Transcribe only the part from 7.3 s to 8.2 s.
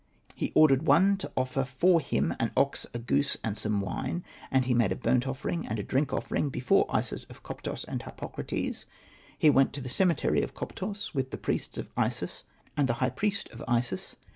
Koptos and